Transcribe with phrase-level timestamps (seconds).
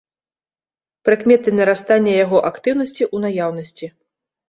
[1.09, 3.97] Прыкметы нарастання яго актыўнасці ў наяўнасці.